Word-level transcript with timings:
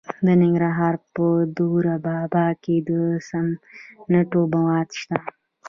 د 0.25 0.27
ننګرهار 0.41 0.95
په 1.13 1.25
دور 1.57 1.83
بابا 2.05 2.47
کې 2.63 2.75
د 2.89 2.91
سمنټو 3.27 4.41
مواد 4.53 4.89
شته. 5.01 5.17